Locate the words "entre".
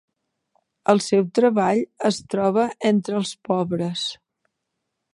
2.93-3.19